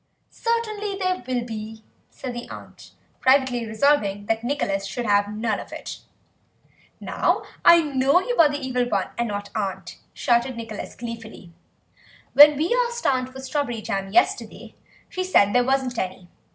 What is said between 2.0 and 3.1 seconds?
said the aunt,